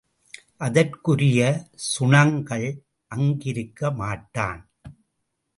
அதற்குரிய 0.57 1.41
சுணங்கள் 1.89 2.67
அங்கிருக்க 3.11 3.91
மாட்டான். 3.91 4.61